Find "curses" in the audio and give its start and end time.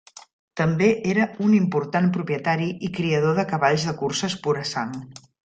4.01-4.39